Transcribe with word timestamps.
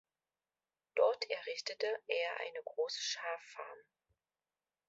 Dort 0.95 1.29
errichtete 1.29 1.85
er 2.07 2.39
eine 2.39 2.63
große 2.65 2.99
Schaffarm. 3.03 3.77